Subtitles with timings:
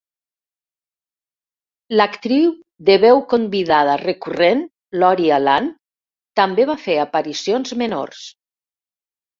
[1.99, 2.55] L'actriu
[2.89, 4.67] de veu convidada recurrent
[5.05, 5.71] Lori Alan
[6.43, 8.29] també va fer aparicions menors.